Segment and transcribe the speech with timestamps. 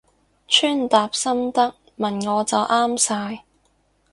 [0.47, 3.43] 穿搭心得問我就啱晒